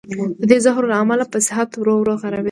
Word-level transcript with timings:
د 0.41 0.41
دې 0.49 0.57
زهرو 0.65 0.89
له 0.91 0.95
امله 1.03 1.25
به 1.31 1.39
صحت 1.47 1.69
ورو 1.75 1.93
ورو 1.99 2.13
خرابېده. 2.21 2.39